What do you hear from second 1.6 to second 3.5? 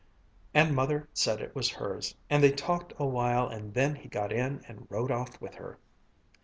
hers, and they talked a while,